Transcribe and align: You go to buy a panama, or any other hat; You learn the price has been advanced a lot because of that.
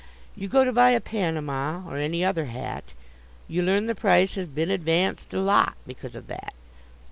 You 0.35 0.47
go 0.47 0.65
to 0.65 0.73
buy 0.73 0.89
a 0.97 0.99
panama, 0.99 1.83
or 1.87 1.97
any 1.97 2.25
other 2.25 2.45
hat; 2.45 2.93
You 3.47 3.61
learn 3.61 3.85
the 3.85 3.93
price 3.93 4.33
has 4.33 4.47
been 4.47 4.71
advanced 4.71 5.31
a 5.31 5.39
lot 5.39 5.77
because 5.85 6.15
of 6.15 6.25
that. 6.25 6.55